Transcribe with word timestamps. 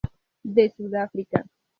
De 0.55 0.67
Sudáfrica. 0.75 1.45